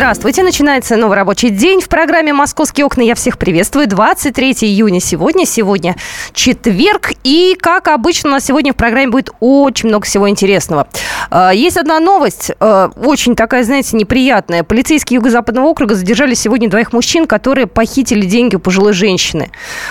[0.00, 3.02] Здравствуйте, начинается новый рабочий день в программе «Московские окна».
[3.02, 3.86] Я всех приветствую.
[3.86, 5.94] 23 июня сегодня, сегодня
[6.32, 7.12] четверг.
[7.22, 10.88] И, как обычно, у нас сегодня в программе будет очень много всего интересного.
[11.28, 14.62] А, есть одна новость, а, очень такая, знаете, неприятная.
[14.62, 19.50] Полицейские Юго-Западного округа задержали сегодня двоих мужчин, которые похитили деньги у пожилой женщины.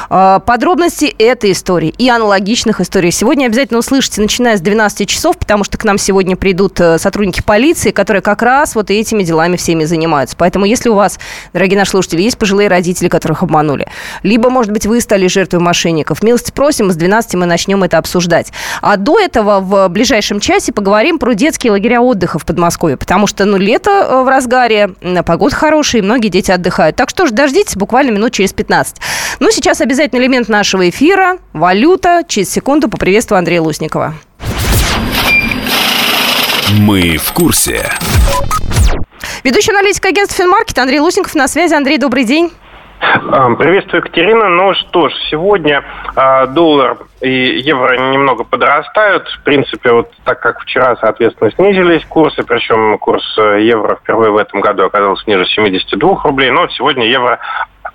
[0.09, 5.63] А, подробности этой истории и аналогичных историй сегодня обязательно услышите, начиная с 12 часов, потому
[5.63, 9.83] что к нам сегодня придут э, сотрудники полиции, которые как раз вот этими делами всеми
[9.83, 10.35] занимаются занимаются.
[10.37, 11.19] Поэтому если у вас,
[11.53, 13.87] дорогие наши слушатели, есть пожилые родители, которых обманули,
[14.23, 18.51] либо, может быть, вы стали жертвой мошенников, милости просим, с 12 мы начнем это обсуждать.
[18.81, 23.45] А до этого в ближайшем часе поговорим про детские лагеря отдыха в Подмосковье, потому что,
[23.45, 24.91] ну, лето э, в разгаре,
[25.25, 26.95] погода хорошая, и многие дети отдыхают.
[26.95, 28.97] Так что ж, дождитесь буквально минут через 15.
[29.39, 32.23] Ну, сейчас обязательный элемент нашего эфира– валюта.
[32.27, 34.13] Через секунду поприветствую Андрея Лусникова.
[36.79, 37.89] Мы в курсе.
[39.43, 41.73] Ведущий аналитик агентства «Финмаркет» Андрей Лусенков на связи.
[41.73, 42.51] Андрей, добрый день.
[42.99, 44.49] Приветствую, Екатерина.
[44.49, 49.29] Ну что ж, сегодня э, доллар и евро немного подрастают.
[49.29, 54.37] В принципе, вот так как вчера, соответственно, снизились курсы, причем курс э, евро впервые в
[54.37, 57.39] этом году оказался ниже 72 рублей, но сегодня евро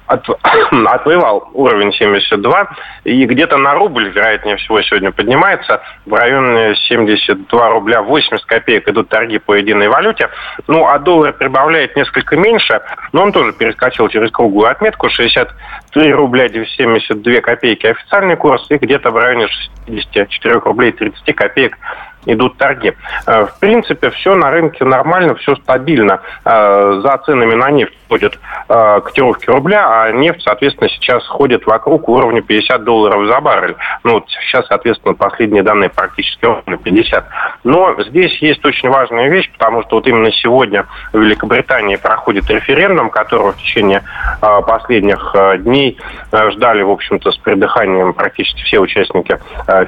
[0.06, 0.28] от,
[0.86, 2.69] отвоевал уровень 72
[3.05, 5.83] и где-то на рубль, вероятнее всего, сегодня поднимается.
[6.06, 10.28] В районе 72 рубля 80 копеек идут торги по единой валюте.
[10.66, 12.80] Ну, а доллар прибавляет несколько меньше,
[13.12, 15.08] но он тоже перескочил через круглую отметку.
[15.08, 19.48] 63 рубля 72 копейки официальный курс и где-то в районе
[19.86, 21.78] 64 рублей 30 копеек
[22.27, 22.94] идут торги.
[23.27, 26.20] Э, в принципе, все на рынке нормально, все стабильно.
[26.44, 32.09] Э, за ценами на нефть ходят э, котировки рубля, а нефть, соответственно, сейчас ходит вокруг
[32.09, 33.76] уровня 50 долларов за баррель.
[34.03, 37.25] Ну, вот сейчас, соответственно, последние данные практически ровно 50.
[37.65, 43.10] Но здесь есть очень важная вещь, потому что вот именно сегодня в Великобритании проходит референдум,
[43.10, 44.03] которого в течение
[44.41, 45.99] последних дней
[46.32, 49.38] ждали, в общем-то, с придыханием практически все участники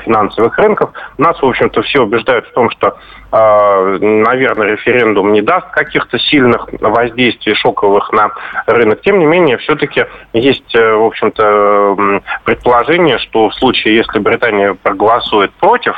[0.05, 0.91] финансовых рынков.
[1.19, 2.97] Нас, в общем-то, все убеждают утверждают в том, что,
[3.31, 8.31] а, наверное, референдум не даст каких-то сильных воздействий шоковых на
[8.66, 9.00] рынок.
[9.03, 15.53] Тем не менее, все-таки есть, э, в общем-то, предположение, что в случае, если Британия проголосует
[15.53, 15.97] против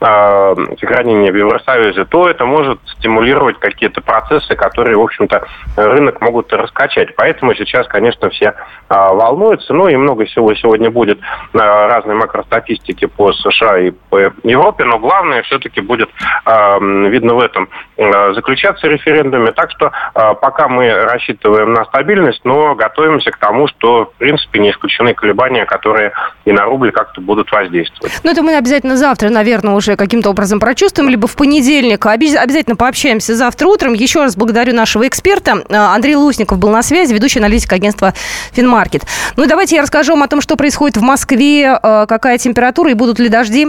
[0.00, 5.44] э, сохранения в Евросоюзе, то это может стимулировать какие-то процессы, которые, в общем-то,
[5.76, 7.14] рынок могут раскачать.
[7.16, 8.54] Поэтому сейчас, конечно, все
[8.88, 9.72] а, волнуются.
[9.72, 11.18] Ну и много всего сегодня будет
[11.54, 16.08] а, разной макростатистики по США и по Европе, но главное все-таки будет
[16.44, 19.52] а, видно в этом заключаться референдуме.
[19.52, 24.70] Так что пока мы рассчитываем на стабильность, но готовимся к тому, что, в принципе, не
[24.70, 26.12] исключены колебания, которые
[26.44, 28.20] и на рубль как-то будут воздействовать.
[28.22, 32.06] Ну, это мы обязательно завтра, наверное, уже каким-то образом прочувствуем, либо в понедельник.
[32.06, 33.92] Обязательно пообщаемся завтра утром.
[33.92, 35.62] Еще раз благодарю нашего эксперта.
[35.68, 38.14] Андрей Лусников был на связи, ведущий аналитик агентства
[38.52, 39.06] «Финмар» Маркет.
[39.36, 42.90] Ну и давайте я расскажу вам о том, что происходит в Москве, э, какая температура
[42.90, 43.68] и будут ли дожди.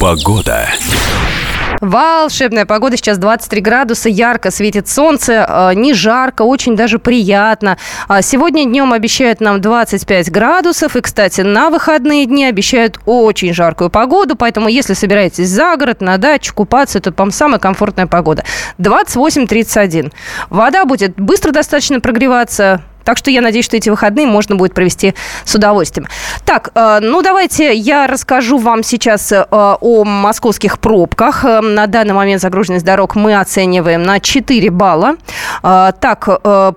[0.00, 0.68] Погода.
[1.80, 7.78] Волшебная погода, сейчас 23 градуса, ярко светит солнце, э, не жарко, очень даже приятно.
[8.08, 13.90] А сегодня днем обещают нам 25 градусов, и, кстати, на выходные дни обещают очень жаркую
[13.90, 18.44] погоду, поэтому если собираетесь за город, на дачу, купаться, то, по самая комфортная погода.
[18.78, 20.12] 28-31.
[20.50, 25.14] Вода будет быстро достаточно прогреваться, так что я надеюсь, что эти выходные можно будет провести
[25.46, 26.06] с удовольствием.
[26.44, 31.42] Так, э, ну давайте я расскажу вам сейчас э, о московских пробках.
[31.42, 35.16] Э, на данный момент загруженность дорог мы оцениваем на 4 балла.
[35.62, 36.28] Так,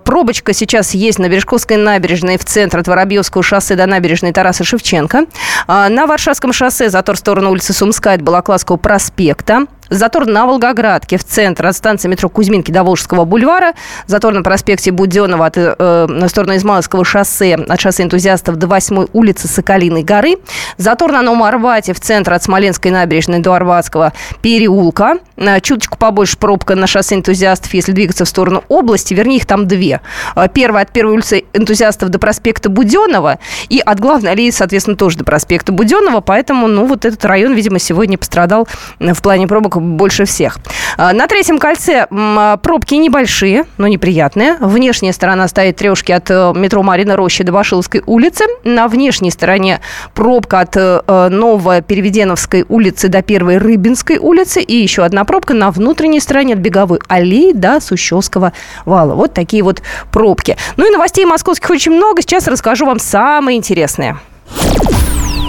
[0.05, 5.25] пробочка сейчас есть на Бережковской набережной в центр от Воробьевского шоссе до набережной Тараса Шевченко.
[5.67, 9.65] На Варшавском шоссе затор в сторону улицы Сумская от Балаклавского проспекта.
[9.91, 13.73] Затор на Волгоградке в центр от станции метро Кузьминки до Волжского бульвара.
[14.07, 19.07] Затор на проспекте Буденова от, э, на сторону Измайловского шоссе от шоссе энтузиастов до 8
[19.11, 20.35] улицы Соколиной горы.
[20.77, 25.17] Затор на Новом Арбате в центр от Смоленской набережной до Арбатского переулка.
[25.35, 29.13] Э, чуточку побольше пробка на шоссе энтузиастов, если двигаться в сторону области.
[29.13, 29.99] Вернее, их там две.
[30.37, 33.39] Э, первая от первой улицы энтузиастов до проспекта Буденова.
[33.67, 36.21] И от главной аллеи, соответственно, тоже до проспекта Буденова.
[36.21, 40.57] Поэтому, ну, вот этот район, видимо, сегодня пострадал в плане пробок больше всех.
[40.97, 44.57] А, на третьем кольце а, пробки небольшие, но неприятные.
[44.59, 48.45] Внешняя сторона стоит трешки от э, метро Марина Рощи до Башиловской улицы.
[48.63, 49.81] На внешней стороне
[50.13, 54.61] пробка от э, Новой Переведеновской улицы до Первой Рыбинской улицы.
[54.61, 58.53] И еще одна пробка на внутренней стороне от Беговой аллеи до Сущевского
[58.85, 59.15] вала.
[59.15, 59.81] Вот такие вот
[60.11, 60.57] пробки.
[60.77, 62.21] Ну и новостей московских очень много.
[62.21, 64.17] Сейчас расскажу вам самые интересные.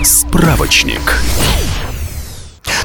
[0.03, 1.19] Справочник.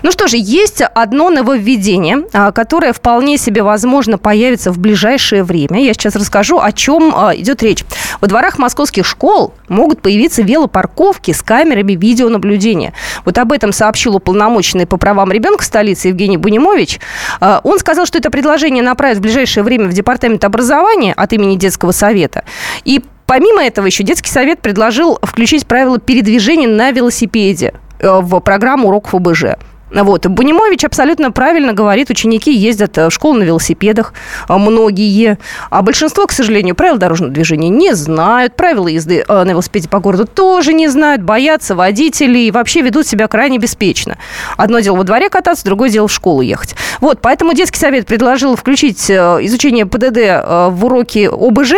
[0.03, 5.83] Ну что же, есть одно нововведение, а, которое вполне себе возможно появится в ближайшее время.
[5.83, 7.83] Я сейчас расскажу, о чем а, идет речь.
[8.21, 12.93] Во дворах московских школ могут появиться велопарковки с камерами видеонаблюдения.
[13.25, 16.99] Вот об этом сообщил уполномоченный по правам ребенка столицы Евгений Бунимович.
[17.39, 21.55] А, он сказал, что это предложение направят в ближайшее время в Департамент образования от имени
[21.55, 22.43] детского совета.
[22.85, 28.87] И Помимо этого, еще детский совет предложил включить правила передвижения на велосипеде э, в программу
[28.87, 29.57] уроков ОБЖ.
[29.91, 30.25] Вот.
[30.27, 34.13] Бунимович абсолютно правильно говорит, ученики ездят э, в школу на велосипедах,
[34.47, 35.37] э, многие.
[35.69, 39.99] А большинство, к сожалению, правил дорожного движения не знают, правила езды э, на велосипеде по
[39.99, 44.17] городу тоже не знают, боятся водителей и вообще ведут себя крайне беспечно.
[44.57, 46.75] Одно дело во дворе кататься, другое дело в школу ехать.
[46.99, 51.73] Вот, поэтому детский совет предложил включить изучение ПДД в уроки ОБЖ,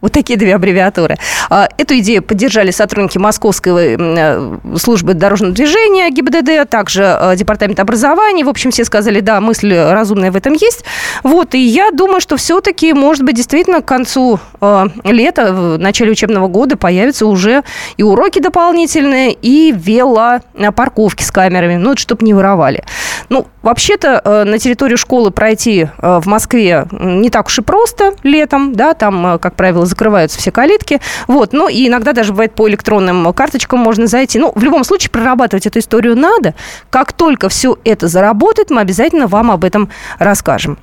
[0.00, 1.16] вот такие две аббревиатуры.
[1.50, 8.44] А, эту идею поддержали сотрудники Московской э, службы дорожного движения ГИБДД, также э, Департамент образования.
[8.44, 10.84] В общем, все сказали, да, мысль разумная в этом есть.
[11.24, 16.12] Вот, и я думаю, что все-таки, может быть, действительно к концу э, лета, в начале
[16.12, 17.64] учебного года появятся уже
[17.96, 22.84] и уроки дополнительные, и велопарковки с камерами, ну, чтобы не воровали.
[23.30, 28.94] Ну, вообще-то на территорию школы пройти в Москве не так уж и просто летом, да,
[28.94, 31.00] там, как правило, закрываются все калитки.
[31.26, 34.38] Вот, ну и иногда даже бывает по электронным карточкам можно зайти.
[34.38, 36.54] Ну, в любом случае, прорабатывать эту историю надо.
[36.90, 40.78] Как только все это заработает, мы обязательно вам об этом расскажем.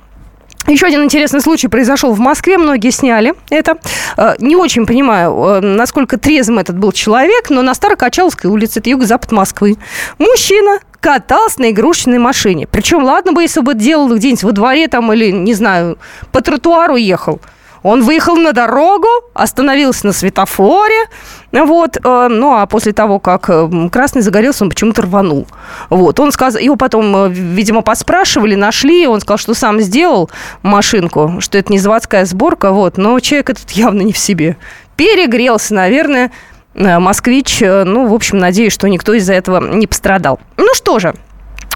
[0.66, 3.78] Еще один интересный случай произошел в Москве, многие сняли это.
[4.16, 8.90] Э, не очень понимаю, э, насколько трезвым этот был человек, но на Старокачаловской улице, это
[8.90, 9.76] юго-запад Москвы,
[10.18, 12.66] мужчина катался на игрушечной машине.
[12.66, 15.98] Причем, ладно бы, если бы делал где-нибудь во дворе там или, не знаю,
[16.32, 17.40] по тротуару ехал.
[17.86, 21.06] Он выехал на дорогу, остановился на светофоре,
[21.52, 25.46] вот, э, ну а после того, как э, красный загорелся, он почему-то рванул.
[25.88, 30.28] Вот, он сказал, его потом, э, видимо, поспрашивали, нашли, он сказал, что сам сделал
[30.64, 34.56] машинку, что это не заводская сборка, вот, но человек этот явно не в себе.
[34.96, 36.32] Перегрелся, наверное,
[36.74, 40.40] москвич, ну, в общем, надеюсь, что никто из-за этого не пострадал.
[40.56, 41.14] Ну что же,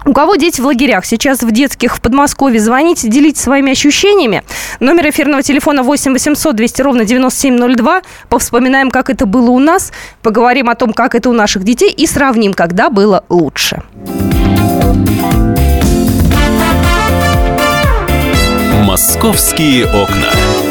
[0.05, 1.05] у кого дети в лагерях?
[1.05, 2.59] Сейчас в детских в Подмосковье.
[2.59, 4.43] Звоните, делитесь своими ощущениями.
[4.79, 8.01] Номер эфирного телефона 8 800 200 ровно 9702.
[8.29, 9.91] Повспоминаем, как это было у нас.
[10.21, 11.91] Поговорим о том, как это у наших детей.
[11.91, 13.83] И сравним, когда было лучше.
[18.83, 20.70] Московские окна.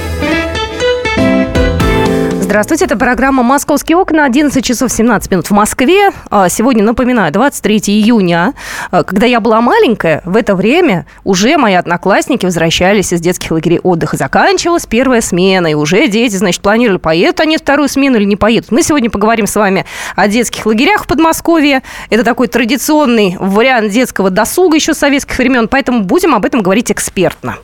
[2.51, 6.09] Здравствуйте, это программа «Московские окна», 11 часов 17 минут в Москве.
[6.29, 8.53] А, сегодня, напоминаю, 23 июня.
[8.91, 13.79] А, когда я была маленькая, в это время уже мои одноклассники возвращались из детских лагерей
[13.79, 14.17] отдыха.
[14.17, 18.69] Заканчивалась первая смена, и уже дети, значит, планировали, поедут они вторую смену или не поедут.
[18.69, 19.85] Мы сегодня поговорим с вами
[20.17, 21.83] о детских лагерях в Подмосковье.
[22.09, 27.55] Это такой традиционный вариант детского досуга еще советских времен, поэтому будем об этом говорить экспертно.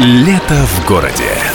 [0.00, 1.47] Лето в городе.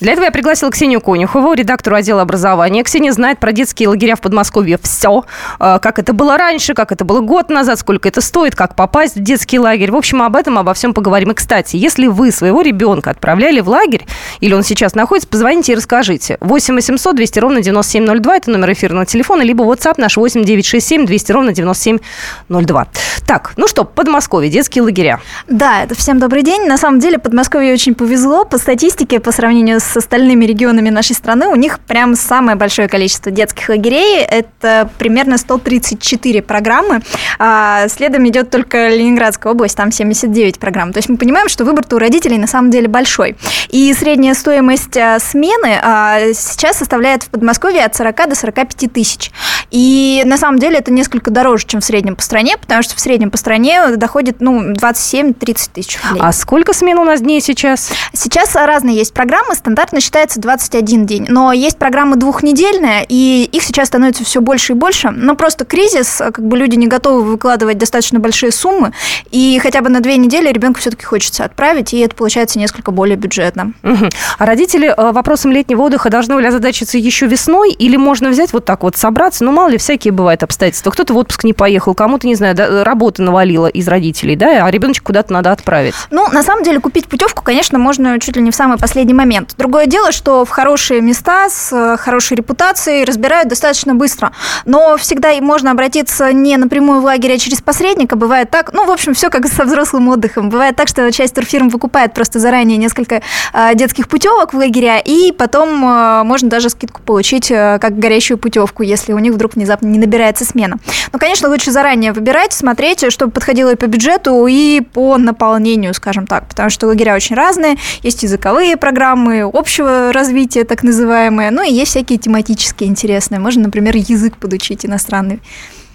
[0.00, 2.82] Для этого я пригласила Ксению Конюхову, редактору отдела образования.
[2.82, 5.24] Ксения знает про детские лагеря в Подмосковье все.
[5.58, 9.16] Э, как это было раньше, как это было год назад, сколько это стоит, как попасть
[9.16, 9.90] в детский лагерь.
[9.90, 11.32] В общем, об этом, обо всем поговорим.
[11.32, 14.06] И, кстати, если вы своего ребенка отправляли в лагерь,
[14.40, 16.38] или он сейчас находится, позвоните и расскажите.
[16.40, 21.32] 8 800 200 ровно 9702, это номер эфирного телефона, либо WhatsApp наш 8 967 200
[21.32, 22.86] ровно 9702.
[23.26, 25.20] Так, ну что, Подмосковье, детские лагеря.
[25.46, 26.66] Да, это всем добрый день.
[26.66, 28.46] На самом деле Подмосковье очень повезло.
[28.46, 33.30] По статистике, по сравнению с остальными регионами нашей страны, у них прям самое большое количество
[33.30, 34.22] детских лагерей.
[34.22, 37.00] Это примерно 134 программы.
[37.38, 40.92] А следом идет только Ленинградская область, там 79 программ.
[40.92, 43.36] То есть мы понимаем, что выбор-то у родителей на самом деле большой.
[43.68, 49.30] И средняя стоимость а, смены а, сейчас составляет в Подмосковье от 40 до 45 тысяч.
[49.70, 53.00] И на самом деле это несколько дороже, чем в среднем по стране, потому что в
[53.00, 56.22] среднем по стране доходит ну, 27-30 тысяч рублей.
[56.22, 57.90] А сколько смен у нас дней сейчас?
[58.12, 61.26] Сейчас разные есть программы, стандартно считается 21 день.
[61.28, 65.08] Но есть программы двухнедельные, и их сейчас становится все больше и больше.
[65.10, 68.92] Но просто кризис, как бы люди не готовы выкладывать достаточно большие суммы,
[69.30, 73.16] и хотя бы на две недели ребенка все-таки хочется отправить, и это получается несколько более
[73.16, 73.72] бюджетно.
[73.82, 74.08] Угу.
[74.38, 78.66] А родители э, вопросом летнего отдыха должны были озадачиться еще весной, или можно взять вот
[78.66, 80.90] так вот, собраться, ну, мало ли, всякие бывают обстоятельства.
[80.90, 84.70] Кто-то в отпуск не поехал, кому-то, не знаю, да, работа навалила из родителей, да, а
[84.70, 85.94] ребеночек куда-то надо отправить.
[86.10, 89.54] Ну, на самом деле, купить путевку, конечно, можно чуть ли не в самый последний момент.
[89.56, 94.32] Другое дело, что в хорошие места с э, хорошей репутацией разбирают достаточно быстро.
[94.64, 98.16] Но всегда можно обратиться не напрямую в лагерь, а через посредника.
[98.16, 100.50] Бывает так, ну, в общем, все как со взрослым отдыхом.
[100.50, 103.22] Бывает так, что часть турфирм выкупает просто заранее несколько
[103.52, 108.82] э, детских путевок в лагеря, и потом э, можно даже скидку получить как горящую путевку,
[108.82, 110.78] если у них вдруг внезапно не набирается смена.
[111.12, 116.26] Но, конечно, лучше заранее выбирать, смотреть, чтобы подходило и по бюджету, и по наполнению, скажем
[116.26, 117.76] так, потому что лагеря очень разные.
[118.02, 123.38] Есть языковые программы, общего развития, так называемые, ну и есть всякие тематические интересные.
[123.38, 125.40] Можно, например, язык подучить иностранный.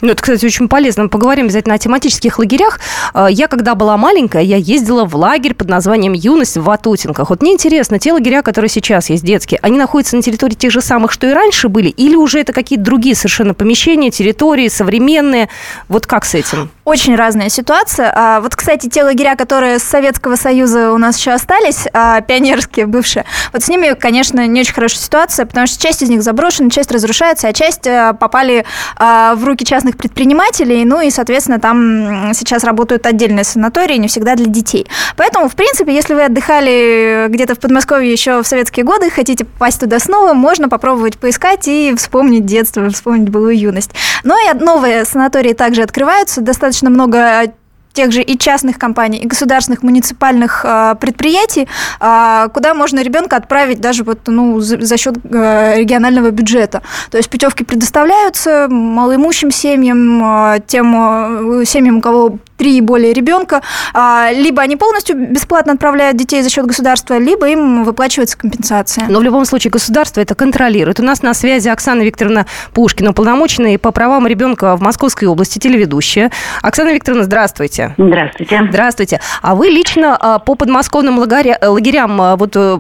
[0.02, 1.04] Ну, это, кстати, очень полезно.
[1.04, 2.80] Мы поговорим обязательно о тематических лагерях.
[3.14, 7.30] А, я, когда была маленькая, я ездила в лагерь под названием «Юность» в Ватутинках.
[7.30, 10.82] Вот мне интересно, те лагеря, которые сейчас есть детские, они находятся на территории тех же
[10.82, 11.90] самых, что и раньше были?
[11.90, 15.50] Или уже это какие-то другие совершенно помещения, территории, современные?
[15.88, 16.70] Вот как с этим?
[16.86, 18.14] Очень разная ситуация.
[18.16, 22.86] А, вот, кстати, те лагеря, которые с Советского Союза у нас еще остались, а, пионерские
[22.86, 26.70] бывшие, вот с ними, конечно, не очень хорошая ситуация, потому что часть из них заброшена,
[26.70, 27.88] часть разрушается, а часть
[28.20, 28.66] попали
[29.00, 34.46] в руки частных предпринимателей, ну и, соответственно, там сейчас работают отдельные санатории, не всегда для
[34.46, 34.88] детей.
[35.18, 39.80] Поэтому, в принципе, если вы отдыхали где-то в Подмосковье еще в советские годы, хотите попасть
[39.80, 43.92] туда снова, можно попробовать поискать и вспомнить детство, вспомнить былую юность.
[44.24, 47.54] Но и новые санатории также открываются, достаточно много
[47.96, 51.68] тех же и частных компаний, и государственных муниципальных э, предприятий,
[52.00, 56.82] э, куда можно ребенка отправить даже вот, ну, за, за счет э, регионального бюджета.
[57.10, 63.14] То есть путевки предоставляются малоимущим семьям, э, тем э, семьям, у кого три и более
[63.14, 63.62] ребенка,
[63.94, 69.06] а, либо они полностью бесплатно отправляют детей за счет государства, либо им выплачивается компенсация.
[69.10, 71.00] Но в любом случае государство это контролирует.
[71.00, 76.32] У нас на связи Оксана Викторовна Пушкина, уполномоченная по правам ребенка в Московской области, телеведущая.
[76.62, 77.94] Оксана Викторовна, здравствуйте.
[77.98, 78.68] Здравствуйте.
[78.70, 79.20] Здравствуйте.
[79.42, 82.78] А вы лично а, по подмосковным лагерям а, вот э,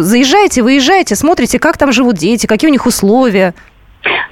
[0.00, 3.54] заезжаете, выезжаете, смотрите, как там живут дети, какие у них условия?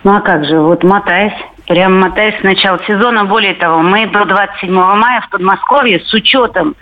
[0.05, 1.33] Ну а как же, вот мотаясь
[1.71, 3.27] Прям мотаясь с начала сезона.
[3.27, 6.75] Более того, мы до 27 мая в Подмосковье с учетом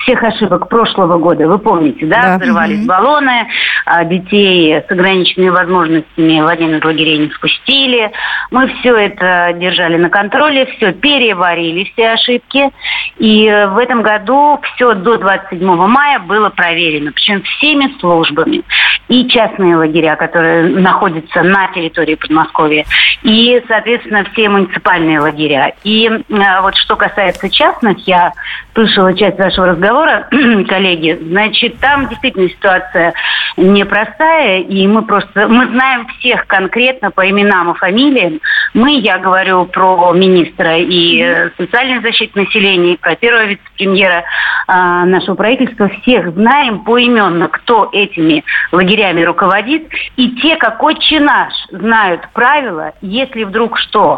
[0.00, 2.38] всех ошибок прошлого года, вы помните, да, да.
[2.38, 2.86] взрывались mm-hmm.
[2.86, 3.48] баллоны,
[3.86, 8.12] а детей с ограниченными возможностями в один из лагерей не спустили.
[8.50, 12.70] Мы все это держали на контроле, все переварили, все ошибки.
[13.18, 18.62] И в этом году все до 27 мая было проверено, причем всеми службами.
[19.08, 22.84] И частные лагеря, которые находятся на территории Подмосковья,
[23.22, 25.72] и, соответственно, все муниципальные лагеря.
[25.84, 28.32] И э, вот что касается частных, я
[28.74, 30.28] слышала часть вашего разговора,
[30.68, 33.14] коллеги, значит, там действительно ситуация
[33.56, 38.40] непростая, и мы просто, мы знаем всех конкретно по именам и фамилиям.
[38.74, 44.24] Мы, я говорю про министра и э, социальной защиты населения, и про первого вице-премьера
[44.68, 44.72] э,
[45.06, 52.28] нашего правительства, всех знаем поименно, кто этими лагерями руководит, и те, как отче наш, знают
[52.32, 54.15] правила, если вдруг что.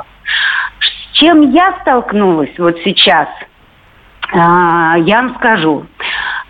[0.80, 3.28] С чем я столкнулась вот сейчас–
[4.32, 5.86] а, я вам скажу.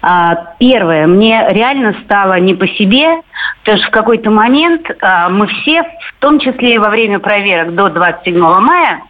[0.00, 3.20] А, первое, мне реально стало не по себе,
[3.60, 7.74] потому что в какой-то момент а, мы все, в том числе и во время проверок
[7.74, 9.02] до 27 мая,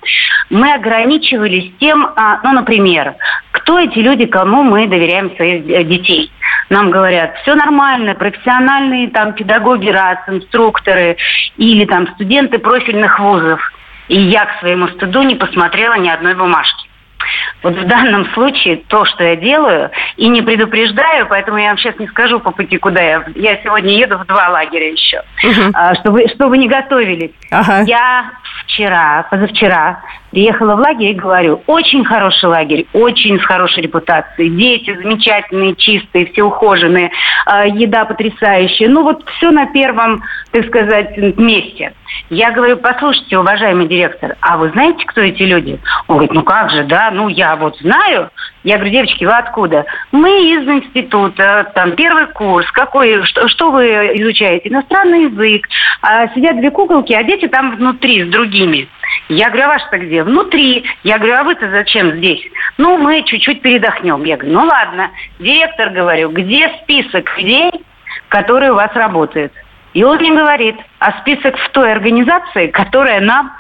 [0.51, 2.09] мы ограничивались тем,
[2.43, 3.17] ну, например,
[3.53, 6.33] кто эти люди, кому мы доверяем своих детей.
[6.71, 11.19] нам говорят, все нормально, профессиональные там педагоги РАС, инструкторы
[11.59, 13.61] или там студенты профильных вузов.
[14.09, 16.89] И я к своему стыду не посмотрела ни одной бумажки.
[17.63, 21.99] Вот в данном случае то, что я делаю, и не предупреждаю, поэтому я вам сейчас
[21.99, 23.25] не скажу по пути, куда я.
[23.35, 25.75] Я сегодня еду в два лагеря еще, угу.
[26.01, 27.33] чтобы, чтобы не готовились.
[27.51, 27.83] Ага.
[27.87, 28.31] Я
[28.65, 34.51] вчера, позавчера приехала в лагерь и говорю, очень хороший лагерь, очень с хорошей репутацией.
[34.51, 37.11] Дети замечательные, чистые, все ухоженные,
[37.47, 38.89] а, еда потрясающая.
[38.89, 41.93] Ну вот все на первом, так сказать, месте.
[42.31, 45.79] Я говорю, послушайте, уважаемый директор, а вы знаете, кто эти люди?
[46.07, 48.31] Он говорит, ну как же, да, ну я вот знаю.
[48.65, 49.85] Я говорю, девочки, вы откуда?
[50.13, 54.69] Мы из института, там первый курс, какой, что, что вы изучаете?
[54.69, 55.69] Иностранный язык.
[56.03, 58.89] А сидят две куколки, а дети там внутри с другими.
[59.29, 60.23] Я говорю, а ваш-то где?
[60.23, 60.85] Внутри.
[61.03, 62.43] Я говорю, а вы-то зачем здесь?
[62.77, 64.25] Ну, мы чуть-чуть передохнем.
[64.25, 65.11] Я говорю, ну ладно.
[65.39, 67.71] Директор, говорю, где список людей,
[68.29, 69.53] которые у вас работают?
[69.95, 73.53] И он мне говорит, а список в той организации, которая нам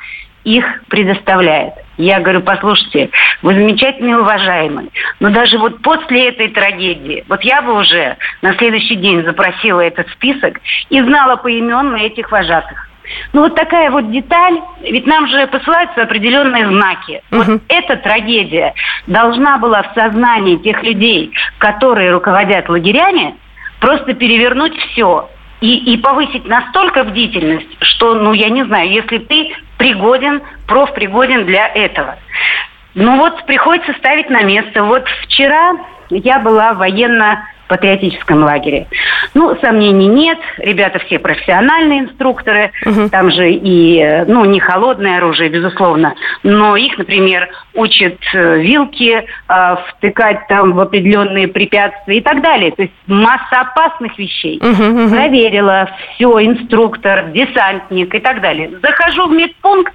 [0.45, 1.75] их предоставляет.
[1.97, 3.11] Я говорю, послушайте,
[3.43, 4.91] вы замечательный уважаемый,
[5.21, 10.09] но даже вот после этой трагедии, вот я бы уже на следующий день запросила этот
[10.11, 12.88] список и знала поименно этих вожатых.
[13.33, 17.23] Ну вот такая вот деталь, ведь нам же посылаются определенные знаки.
[17.31, 17.43] Угу.
[17.43, 18.75] Вот эта трагедия
[19.07, 23.37] должна была в сознании тех людей, которые руководят лагерями,
[23.81, 25.29] просто перевернуть все
[25.61, 31.69] и, и повысить настолько бдительность, что, ну, я не знаю, если ты пригоден, профпригоден для
[31.69, 32.17] этого.
[32.95, 34.83] Ну вот приходится ставить на место.
[34.83, 35.75] Вот вчера
[36.11, 38.87] я была военно патриотическом лагере.
[39.35, 40.39] Ну, сомнений нет.
[40.59, 42.73] Ребята все профессиональные инструкторы.
[42.85, 43.11] Угу.
[43.11, 49.25] Там же и, э, ну, не холодное оружие, безусловно, но их, например, учат э, вилки
[49.49, 52.73] э, втыкать там в определенные препятствия и так далее.
[52.73, 54.59] То есть масса опасных вещей.
[54.61, 55.11] Угу, угу.
[55.11, 58.71] Проверила все, инструктор, десантник и так далее.
[58.83, 59.95] Захожу в медпункт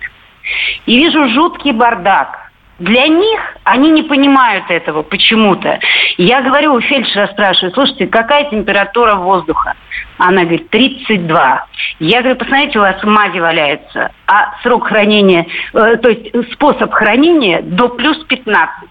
[0.86, 2.43] и вижу жуткий бардак
[2.80, 5.80] для них они не понимают этого почему-то.
[6.18, 9.74] Я говорю у фельдшера, спрашиваю, слушайте, какая температура воздуха?
[10.18, 11.66] Она говорит, 32.
[12.00, 17.62] Я говорю, посмотрите, у вас мази валяется, а срок хранения, э, то есть способ хранения
[17.62, 18.90] до плюс 15.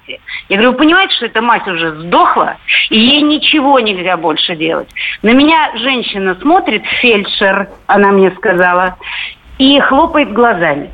[0.48, 2.56] Я говорю, вы понимаете, что эта мазь уже сдохла,
[2.90, 4.88] и ей ничего нельзя больше делать.
[5.22, 8.96] На меня женщина смотрит, фельдшер, она мне сказала,
[9.58, 10.90] и хлопает глазами.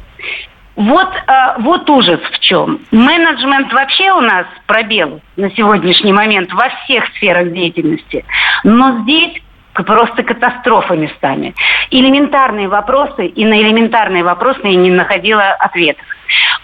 [0.79, 2.79] Вот, э, вот ужас в чем.
[2.93, 8.25] Менеджмент вообще у нас пробел на сегодняшний момент во всех сферах деятельности.
[8.63, 11.53] Но здесь просто катастрофа местами.
[11.91, 16.07] Элементарные вопросы, и на элементарные вопросы я не находила ответов.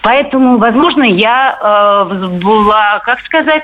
[0.01, 3.63] Поэтому, возможно, я э, была, как сказать,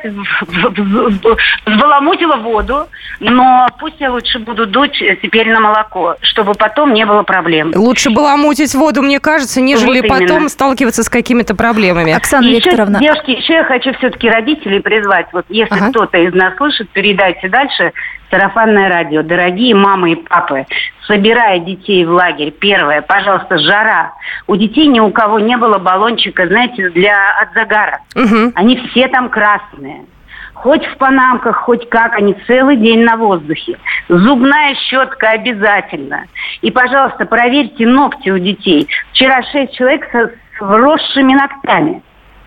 [1.65, 2.87] взбаламутила воду,
[3.19, 7.71] но пусть я лучше буду дуть теперь на молоко, чтобы потом не было проблем.
[7.75, 12.13] Лучше баламутить воду, мне кажется, нежели вот потом сталкиваться с какими-то проблемами.
[12.13, 12.99] Оксана еще, Викторовна.
[12.99, 15.27] Девушки, еще я хочу все-таки родителей призвать.
[15.33, 15.89] Вот если ага.
[15.89, 17.91] кто-то из нас слышит, передайте дальше
[18.31, 19.21] сарафанное радио.
[19.21, 20.65] Дорогие мамы и папы,
[21.05, 24.13] собирая детей в лагерь, первое, пожалуйста, жара.
[24.47, 27.99] У детей ни у кого не было баллончика, знаете, для от загара.
[28.15, 28.53] Угу.
[28.55, 30.05] Они все там красные.
[30.53, 33.77] Хоть в панамках, хоть как, они целый день на воздухе.
[34.09, 36.25] Зубная щетка обязательно.
[36.61, 38.87] И, пожалуйста, проверьте ногти у детей.
[39.11, 42.03] Вчера шесть человек с вросшими ногтями.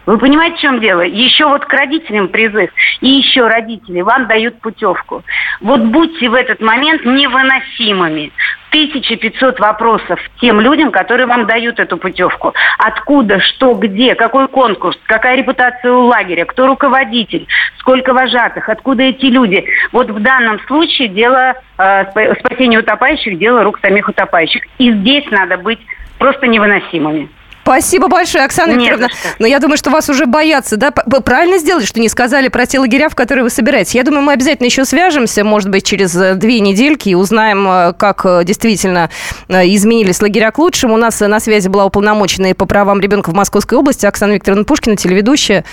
[0.06, 1.00] Вы понимаете, в чем дело?
[1.00, 2.70] Еще вот к родителям призыв.
[3.00, 5.22] И еще родители вам дают путевку.
[5.60, 8.32] Вот будьте в этот момент невыносимыми.
[8.70, 12.52] 1500 вопросов тем людям, которые вам дают эту путевку.
[12.78, 17.46] Откуда, что, где, какой конкурс, какая репутация у лагеря, кто руководитель,
[17.78, 19.64] сколько вожатых, откуда эти люди.
[19.92, 24.64] Вот в данном случае дело э, спасения утопающих, дело рук самих утопающих.
[24.78, 25.78] И здесь надо быть
[26.18, 27.28] просто невыносимыми.
[27.64, 29.08] Спасибо большое, Оксана Нет, Викторовна.
[29.38, 30.92] Но я думаю, что вас уже боятся, да?
[31.06, 33.94] Вы правильно сделали, что не сказали про те лагеря, в которые вы собираетесь.
[33.94, 37.92] Я думаю, мы обязательно еще свяжемся, может быть, через э, две недельки и узнаем, э,
[37.94, 39.08] как э, действительно
[39.48, 40.94] изменились лагеря к лучшему.
[40.94, 44.96] У нас на связи была уполномоченная по правам ребенка в Московской области Оксана Викторовна Пушкина,
[44.96, 45.64] телеведущая.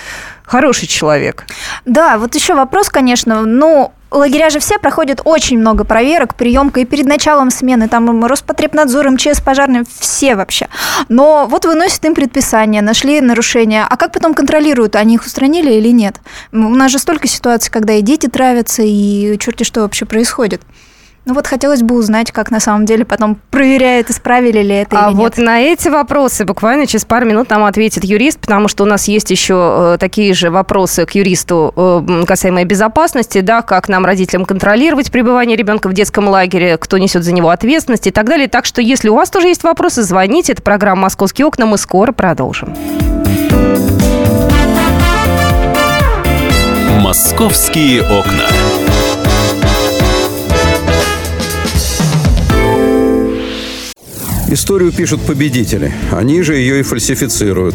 [0.46, 1.44] Хороший человек.
[1.84, 3.42] Да, вот еще вопрос, конечно.
[3.42, 9.10] Ну, лагеря же все проходят очень много проверок, приемка и перед началом смены, там Роспотребнадзор,
[9.10, 10.68] МЧС, пожарные, все вообще.
[11.08, 15.88] Но вот выносят им предписание, нашли нарушения, а как потом контролируют, они их устранили или
[15.88, 16.16] нет?
[16.52, 20.62] У нас же столько ситуаций, когда и дети травятся, и черти что вообще происходит.
[21.24, 25.10] Ну вот хотелось бы узнать, как на самом деле потом проверяют, исправили ли это а
[25.10, 25.46] или вот нет.
[25.46, 29.30] на эти вопросы буквально через пару минут нам ответит юрист, потому что у нас есть
[29.30, 35.12] еще э, такие же вопросы к юристу э, касаемые безопасности, да, как нам, родителям, контролировать
[35.12, 38.48] пребывание ребенка в детском лагере, кто несет за него ответственность и так далее.
[38.48, 40.54] Так что, если у вас тоже есть вопросы, звоните.
[40.54, 41.66] Это программа «Московские окна».
[41.66, 42.74] Мы скоро продолжим.
[47.00, 48.48] «Московские окна».
[54.52, 55.94] Историю пишут победители.
[56.10, 57.74] Они же ее и фальсифицируют.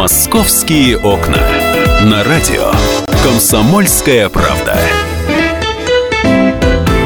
[0.00, 1.36] «Московские окна»
[2.04, 2.70] на радио
[3.22, 4.78] «Комсомольская правда».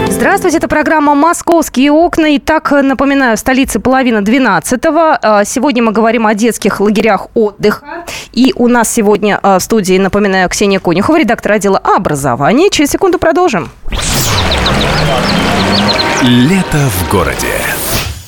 [0.09, 2.37] Здравствуйте, это программа «Московские окна».
[2.37, 5.45] Итак, напоминаю, в столице половина 12-го.
[5.45, 8.05] Сегодня мы говорим о детских лагерях отдыха.
[8.33, 12.71] И у нас сегодня в студии, напоминаю, Ксения Конюхова, редактор отдела образования.
[12.71, 13.71] Через секунду продолжим.
[16.23, 17.57] Лето в городе.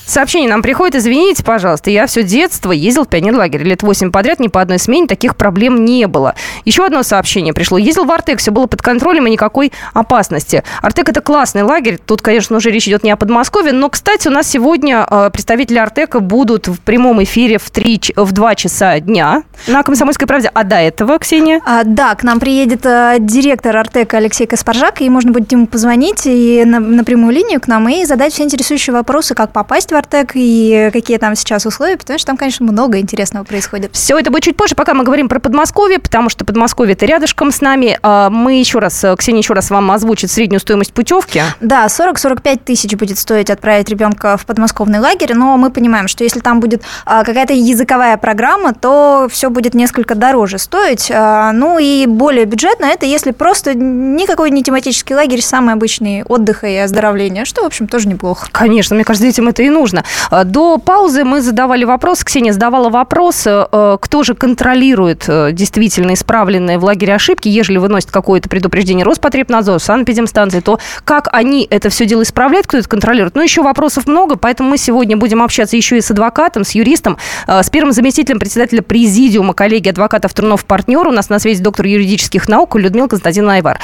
[0.07, 3.65] Сообщение нам приходит, извините, пожалуйста, я все детство ездил в пионерлагерь.
[3.65, 6.37] Лет 8 подряд ни по одной смене таких проблем не было.
[6.67, 7.79] Еще одно сообщение пришло.
[7.79, 10.65] Ездил в Артек, все было под контролем и никакой опасности.
[10.83, 11.99] Артек это классный лагерь.
[12.05, 15.79] Тут, конечно, уже речь идет не о Подмосковье, но, кстати, у нас сегодня э, представители
[15.79, 20.51] Артека будут в прямом эфире в, 3, в 2 часа дня на «Комсомольской правде».
[20.53, 21.61] А до этого, Ксения?
[21.65, 26.23] А, да, к нам приедет а, директор Артека Алексей Каспаржак, и можно будет ему позвонить
[26.25, 29.95] и на, на прямую линию к нам и задать все интересующие вопросы, как попасть в
[29.95, 33.95] Артек и какие там сейчас условия, потому что там, конечно, много интересного происходит.
[33.95, 37.51] Все это будет чуть позже, пока мы говорим про Подмосковье, потому что Подмосковье это рядышком
[37.51, 37.99] с нами.
[38.03, 41.43] Мы еще раз, Ксения еще раз вам озвучит среднюю стоимость путевки.
[41.61, 46.41] Да, 40-45 тысяч будет стоить отправить ребенка в подмосковный лагерь, но мы понимаем, что если
[46.41, 51.11] там будет какая-то языковая программа, то все будет несколько дороже стоить.
[51.11, 56.77] Ну и более бюджетно это если просто никакой не тематический лагерь, самый обычный отдых и
[56.77, 58.49] оздоровление, что, в общем, тоже неплохо.
[58.53, 60.05] Конечно, мне кажется, детям это и нужно.
[60.45, 66.15] До паузы мы задавали вопрос, Ксения задавала вопрос, кто же контролирует действительно
[66.47, 72.07] исправленные в лагере ошибки, ежели выносит какое-то предупреждение Роспотребнадзор, санэпидемстанции, то как они это все
[72.07, 73.35] дело исправляют, кто это контролирует?
[73.35, 77.19] Ну, еще вопросов много, поэтому мы сегодня будем общаться еще и с адвокатом, с юристом,
[77.47, 81.07] с первым заместителем председателя президиума коллегии адвокатов Трунов партнер.
[81.07, 83.81] У нас на связи доктор юридических наук Людмила Константиновна Айвар.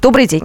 [0.00, 0.44] Добрый день.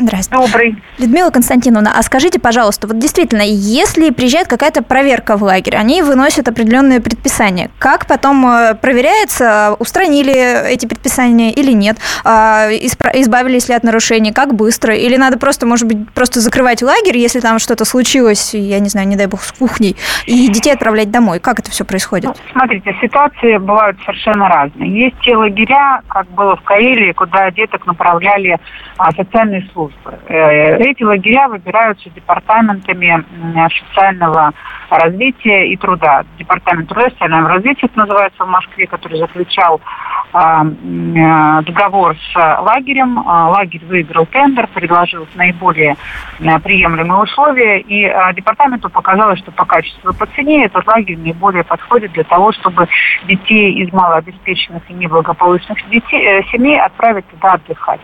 [0.00, 0.46] Здравствуйте.
[0.46, 0.82] Добрый.
[0.96, 6.48] Людмила Константиновна, а скажите, пожалуйста, вот действительно, если приезжает какая-то проверка в лагерь, они выносят
[6.48, 8.42] определенные предписания, как потом
[8.80, 15.66] проверяется, устранили эти предписания или нет, избавились ли от нарушений, как быстро, или надо просто,
[15.66, 19.42] может быть, просто закрывать лагерь, если там что-то случилось, я не знаю, не дай бог,
[19.42, 22.30] с кухней, и детей отправлять домой, как это все происходит?
[22.30, 25.04] Ну, смотрите, ситуации бывают совершенно разные.
[25.04, 28.58] Есть те лагеря, как было в Карелии, куда деток направляли
[29.14, 30.18] социальные службы службы.
[30.28, 33.24] Эти лагеря выбираются департаментами
[33.68, 34.52] социального
[34.90, 36.24] развития и труда.
[36.38, 39.80] Департамент труда и социального развития это называется в Москве, который заключал
[40.32, 43.18] договор с лагерем.
[43.18, 45.96] Лагерь выиграл тендер, предложил наиболее
[46.62, 48.02] приемлемые условия, и
[48.34, 52.86] департаменту показалось, что по качеству и по цене этот лагерь наиболее подходит для того, чтобы
[53.24, 58.00] детей из малообеспеченных и неблагополучных детей, семей отправить туда отдыхать.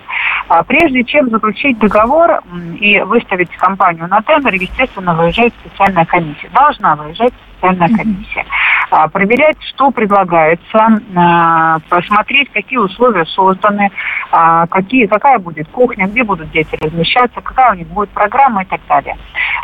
[0.67, 2.43] Прежде чем заключить договор
[2.79, 6.49] и выставить компанию на тендер, естественно, выезжает специальная комиссия.
[6.53, 8.45] Должна выезжать специальная комиссия.
[8.91, 13.91] А, проверять, что предлагается, а, посмотреть, какие условия созданы,
[14.31, 18.67] а, какие, какая будет кухня, где будут дети размещаться, какая у них будет программа и
[18.67, 19.17] так далее.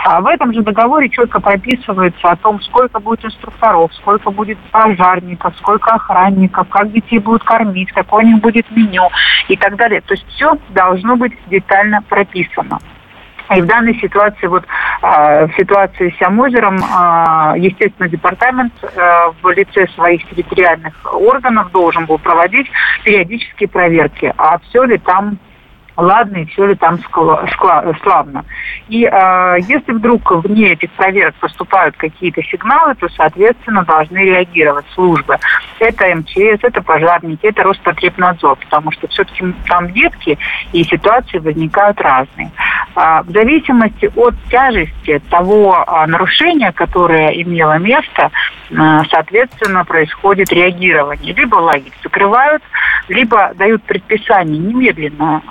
[0.04, 5.54] А в этом же договоре четко прописывается о том, сколько будет инструкторов, сколько будет пожарников,
[5.58, 9.08] сколько охранников, как детей будут кормить, какое у них будет меню
[9.48, 10.00] и так далее.
[10.00, 12.80] То есть все должно быть детально прописано.
[13.56, 14.64] И в данной ситуации, вот
[15.00, 16.76] в ситуации с Амозером,
[17.56, 18.72] естественно, департамент
[19.42, 22.70] в лице своих территориальных органов должен был проводить
[23.04, 25.38] периодические проверки, а все ли там
[25.96, 26.98] ладно и все ли там
[28.02, 28.44] славно.
[28.88, 35.38] И э, если вдруг вне этих проверок поступают какие-то сигналы, то, соответственно, должны реагировать службы.
[35.82, 40.38] Это МЧС, это пожарники, это Роспотребнадзор, потому что все-таки там детки,
[40.72, 42.52] и ситуации возникают разные.
[42.94, 48.30] А, в зависимости от тяжести того а, нарушения, которое имело место,
[49.10, 51.34] соответственно, происходит реагирование.
[51.34, 52.62] Либо лагерь закрывают,
[53.08, 55.42] либо дают предписание немедленно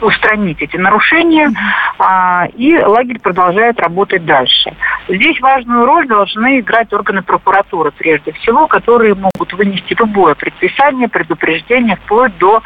[0.00, 1.50] устранить эти нарушения,
[1.98, 4.74] а, и лагерь продолжает работать дальше.
[5.08, 11.96] Здесь важную роль должны играть органы прокуратуры, прежде всего, которые могут вынести любое предписание, предупреждение,
[11.96, 12.62] вплоть до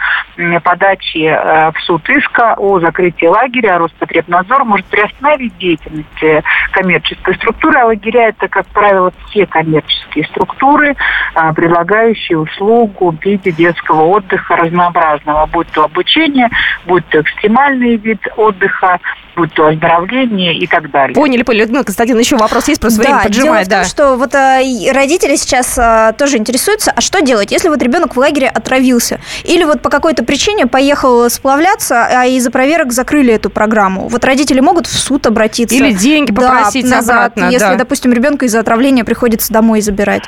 [0.63, 7.35] подачи э, в суд иска о закрытии лагеря, а Роспотребнадзор может приостановить деятельность э, коммерческой
[7.37, 10.97] структуры, а лагеря это, как правило, все коммерческие структуры,
[11.35, 16.49] а, предлагающие услугу в виде детского отдыха разнообразного, будь то обучение,
[16.87, 18.99] будь то экстремальный вид отдыха,
[19.37, 21.15] будь то оздоровление и так далее.
[21.15, 21.63] Поняли, поняли.
[21.63, 23.69] Людмила Константиновна, еще вопрос есть, просто да, время поджимает.
[23.69, 23.85] Дело да.
[23.85, 24.61] в том, что вот а,
[24.93, 29.21] родители сейчас а, тоже интересуются, а что делать, если вот ребенок в лагере отравился?
[29.45, 34.09] Или вот по какой-то причине поехал сплавляться, а из-за проверок закрыли эту программу.
[34.09, 35.75] Вот родители могут в суд обратиться.
[35.75, 37.53] Или деньги попросить да, назад, обратно.
[37.53, 37.77] Если, да.
[37.77, 40.23] допустим, ребенка из-за отравления приходится домой забирать.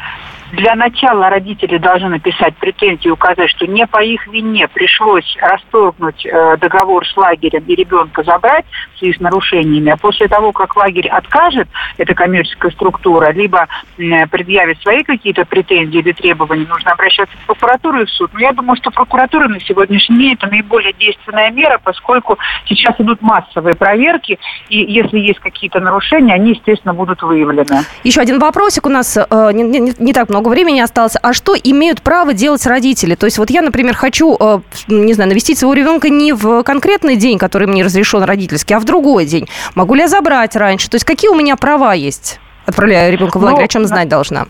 [0.53, 6.59] Для начала родители должны написать претензии, указать, что не по их вине пришлось расторгнуть э,
[6.59, 9.93] договор с лагерем и ребенка забрать в связи с нарушениями.
[9.93, 16.01] А после того, как лагерь откажет, эта коммерческая структура, либо э, предъявит свои какие-то претензии
[16.01, 18.31] или требования, нужно обращаться в прокуратуру и в суд.
[18.35, 22.37] Но я думаю, что прокуратура на сегодняшний день это наиболее действенная мера, поскольку
[22.67, 24.39] сейчас идут массовые проверки,
[24.69, 27.81] и если есть какие-то нарушения, они, естественно, будут выявлены.
[28.05, 31.15] Еще один вопросик у нас э, не, не, не так много много времени осталось.
[31.23, 33.15] А что имеют право делать родители?
[33.15, 37.15] То есть вот я, например, хочу, э, не знаю, навестить своего ребенка не в конкретный
[37.15, 39.49] день, который мне разрешен родительский, а в другой день.
[39.77, 40.91] Могу ли я забрать раньше?
[40.91, 43.61] То есть какие у меня права есть, отправляя ребенка в лагерь?
[43.61, 44.47] Ну, о чем знать должна?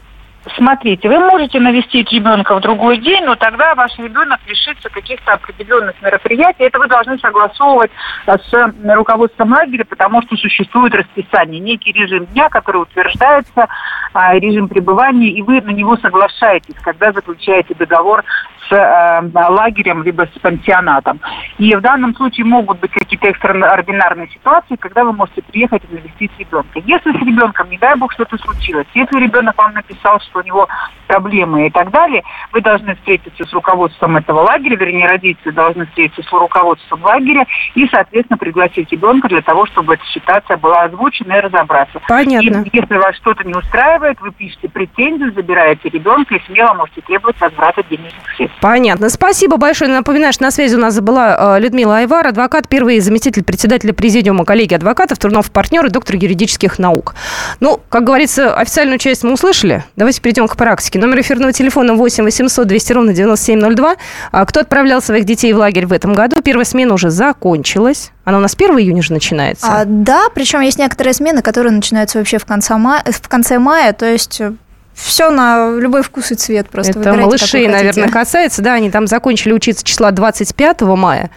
[0.57, 6.01] Смотрите, вы можете навестить ребенка в другой день, но тогда ваш ребенок лишится каких-то определенных
[6.03, 6.65] мероприятий.
[6.65, 7.93] Это вы должны согласовывать
[8.27, 13.69] э, с руководством лагеря, потому что существует расписание, некий режим дня, который утверждается,
[14.13, 18.25] а, режим пребывания, и вы на него соглашаетесь, когда заключаете договор
[18.69, 21.21] с э, лагерем либо с пансионатом.
[21.59, 26.33] И в данном случае могут быть какие-то экстраординарные ситуации, когда вы можете приехать и навестить
[26.39, 26.81] ребенка.
[26.85, 30.69] Если с ребенком, не дай бог, что-то случилось, если ребенок вам написал, что у него
[31.07, 36.23] проблемы и так далее, вы должны встретиться с руководством этого лагеря, вернее, родители должны встретиться
[36.23, 41.41] с руководством лагеря и, соответственно, пригласить ребенка для того, чтобы эта ситуация была озвучена и
[41.41, 42.01] разобраться.
[42.09, 42.65] Понятно.
[42.65, 47.39] И если вас что-то не устраивает, вы пишете претензию, забираете ребенка и смело можете требовать
[47.41, 48.59] возврата денежных средств.
[48.61, 49.09] Понятно.
[49.11, 49.91] Спасибо большое.
[49.91, 54.45] Напоминаю, что на связи у нас была э, Людмила Айвар, адвокат, первый заместитель председателя президиума
[54.45, 57.15] коллегии адвокатов, Турнов партнер и доктор юридических наук.
[57.61, 59.85] Ну, как говорится, официальную часть мы услышали.
[59.97, 60.99] Давайте перейдем к практике.
[60.99, 63.97] Номер эфирного телефона 8 800 200 ровно 9702.
[64.31, 66.41] А кто отправлял своих детей в лагерь в этом году?
[66.43, 68.13] Первая смена уже закончилась.
[68.25, 69.67] Она у нас 1 июня же начинается.
[69.67, 73.93] А, да, причем есть некоторые смены, которые начинаются вообще в конце мая, в конце мая
[73.93, 74.53] то есть э,
[74.95, 76.99] все на любой вкус и цвет просто.
[77.01, 81.31] Это малышей, наверное, касается, да, они там закончили учиться числа 25 мая.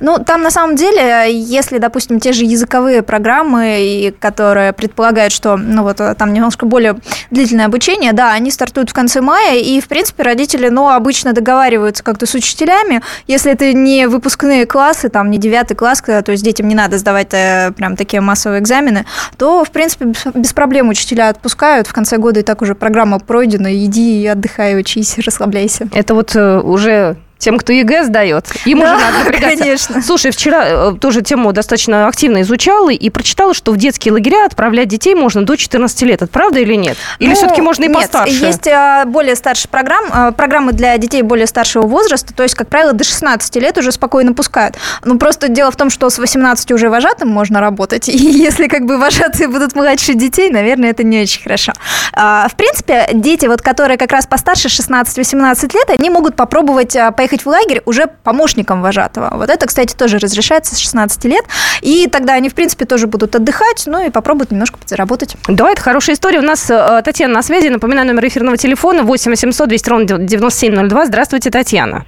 [0.00, 5.82] Ну, там на самом деле, если, допустим, те же языковые программы, которые предполагают, что, ну
[5.82, 6.96] вот, там немножко более
[7.30, 12.02] длительное обучение, да, они стартуют в конце мая, и, в принципе, родители, ну, обычно договариваются
[12.02, 16.68] как-то с учителями, если это не выпускные классы, там, не девятый класс, то есть детям
[16.68, 19.04] не надо сдавать э, прям такие массовые экзамены,
[19.36, 23.18] то, в принципе, без проблем учителя отпускают, в конце года и так уже программа программа
[23.18, 25.88] пройдена, иди отдыхай, учись, расслабляйся.
[25.92, 29.58] Это вот э, уже тем, кто ЕГЭ сдает, им да, уже надо напрягаться.
[29.58, 30.02] конечно.
[30.02, 34.88] Слушай, вчера э, тоже тему достаточно активно изучала и прочитала, что в детские лагеря отправлять
[34.88, 36.22] детей можно до 14 лет.
[36.22, 36.96] Это правда или нет?
[37.18, 38.34] Или ну, все-таки можно и нет, постарше?
[38.34, 42.68] есть а, более старшие программы, а, программы для детей более старшего возраста, то есть, как
[42.68, 44.76] правило, до 16 лет уже спокойно пускают.
[45.04, 48.86] Ну, просто дело в том, что с 18 уже вожатым можно работать, и если как
[48.86, 51.72] бы вожатые будут младше детей, наверное, это не очень хорошо.
[52.12, 57.31] А, в принципе, дети, вот, которые как раз постарше 16-18 лет, они могут попробовать поехать
[57.32, 59.30] поехать в лагерь уже помощником вожатого.
[59.36, 61.44] Вот это, кстати, тоже разрешается с 16 лет.
[61.80, 65.36] И тогда они, в принципе, тоже будут отдыхать, ну и попробуют немножко подзаработать.
[65.48, 66.40] Да, это хорошая история.
[66.40, 67.68] У нас э, Татьяна на связи.
[67.68, 71.06] Напоминаю, номер эфирного телефона 8 800 200 ровно 9702.
[71.06, 72.04] Здравствуйте, Татьяна.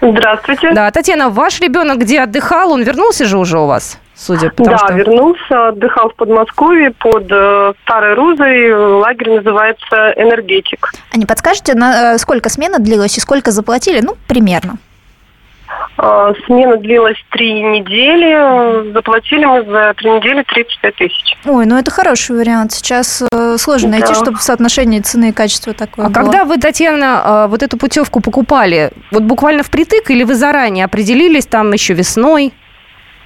[0.00, 0.72] Здравствуйте.
[0.72, 2.72] Да, Татьяна, ваш ребенок где отдыхал?
[2.72, 3.98] Он вернулся же уже у вас?
[4.16, 4.92] Судя по тому, да, что...
[4.94, 8.72] вернулся, отдыхал в Подмосковье под э, Старой Рузой.
[8.72, 10.92] Лагерь называется «Энергетик».
[11.12, 14.00] А не подскажете, на, э, сколько смена длилась и сколько заплатили?
[14.00, 14.76] Ну, примерно.
[15.96, 18.92] А, смена длилась три недели.
[18.92, 21.36] Заплатили мы за три недели 35 тысяч.
[21.44, 22.72] Ой, ну это хороший вариант.
[22.72, 24.14] Сейчас э, сложно найти, Да.
[24.14, 26.14] чтобы в соотношении цены и качества такое А было.
[26.14, 31.46] когда вы, Татьяна, э, вот эту путевку покупали, вот буквально впритык или вы заранее определились
[31.46, 32.52] там еще весной?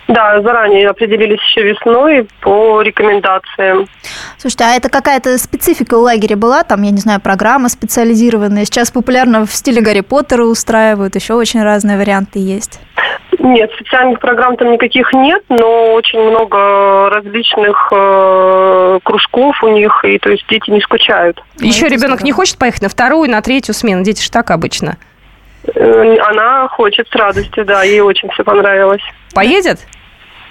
[0.09, 3.87] Да, заранее определились еще весной по рекомендациям.
[4.39, 6.65] Слушайте, а это какая-то специфика у лагеря была?
[6.65, 8.65] Там, я не знаю, программа специализированная.
[8.65, 11.15] Сейчас популярно в стиле Гарри Поттера устраивают.
[11.15, 12.81] Еще очень разные варианты есть.
[13.39, 20.19] Нет, специальных программ там никаких нет, но очень много различных э, кружков у них, и
[20.19, 21.41] то есть дети не скучают.
[21.61, 24.03] Еще ребенок не хочет поехать на вторую, на третью смену?
[24.03, 24.97] Дети же так обычно.
[25.75, 29.03] Э, Она хочет с радостью, да, ей очень все понравилось.
[29.35, 29.81] Поедет?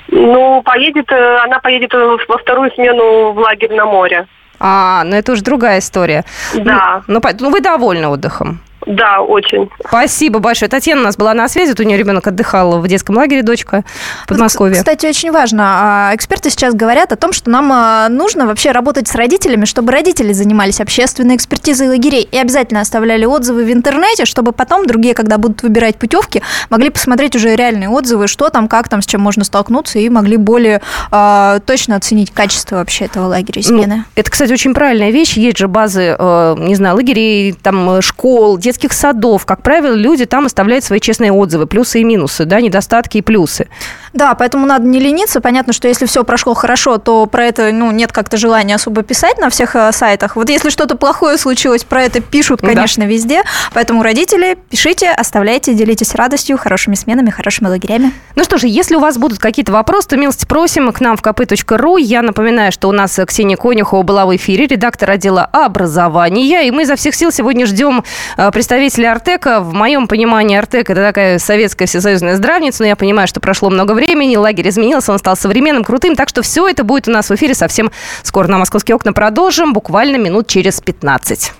[0.10, 4.28] Ну, поедет, э, она поедет во вторую смену в лагерь на море.
[4.60, 6.24] А, ну это уже другая история.
[6.56, 7.04] Да.
[7.08, 8.60] Ну, ну, ну, вы довольны отдыхом?
[8.86, 9.70] Да, очень.
[9.86, 10.70] Спасибо большое.
[10.70, 13.84] Татьяна у нас была на связи, вот у нее ребенок отдыхал в детском лагере, дочка
[14.24, 14.76] в Подмосковье.
[14.78, 15.63] Кстати, очень важно.
[16.10, 19.92] а, Эксперты сейчас говорят о том, что нам а, нужно вообще работать с родителями, чтобы
[19.92, 25.38] родители занимались общественной экспертизой лагерей и обязательно оставляли отзывы в интернете, чтобы потом другие, когда
[25.38, 29.44] будут выбирать путевки, могли посмотреть уже реальные отзывы, что там, как там, с чем можно
[29.44, 34.04] столкнуться, и могли более а, точно оценить качество вообще этого лагеря и Ну, смены.
[34.16, 35.34] это, кстати, очень правильная вещь.
[35.36, 39.46] Есть же базы, э, не знаю, лагерей, там, э, школ, детских садов.
[39.46, 43.70] Как правило, люди там оставляют свои честные отзывы, плюсы и минусы, да, недостатки и плюсы.
[44.18, 45.42] Да, поэтому надо не лениться.
[45.42, 49.38] Понятно, что если все прошло хорошо, то про это ну, нет как-то желания особо писать
[49.38, 50.36] на всех э, сайтах.
[50.36, 52.70] Вот если что-то плохое случилось, про это пишут, Да.
[52.70, 53.44] конечно, везде.
[53.74, 58.12] Поэтому родители, пишите, оставляйте, делитесь радостью, хорошими сменами, хорошими лагерями.
[58.36, 61.22] Ну что же, если у вас будут какие-то вопросы, то милости просим к нам в
[61.22, 62.02] kp.ru.
[62.02, 66.68] Я напоминаю, что у нас Ксения Конюхова была в эфире, редактор отдела образования.
[66.68, 68.04] И мы изо всех сил сегодня ждем
[68.38, 69.60] э, представителя Артека.
[69.62, 73.94] В моем понимании Артек– это такая советская всесоюзная здравница, но я понимаю, что прошло много
[74.08, 76.15] времени, лагерь изменился, он стал современным, крутым.
[76.15, 77.91] Так что все это будет у нас в эфире совсем
[78.24, 78.48] скоро.
[78.48, 81.52] На «Московские окна» продолжим буквально минут через 15.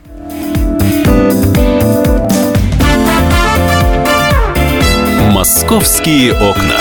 [5.32, 6.78] «Московские окна».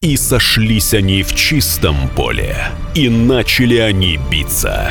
[0.00, 2.56] И сошлись они в чистом поле,
[2.94, 4.90] и начали они биться.